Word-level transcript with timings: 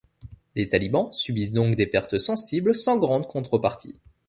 Les 0.55 0.67
Talibans 0.67 1.11
subissent 1.13 1.53
donc 1.53 1.75
des 1.75 1.85
pertes 1.85 2.17
sensibles 2.17 2.73
sans 2.73 2.97
grande 2.97 3.27
contrepartie. 3.27 4.01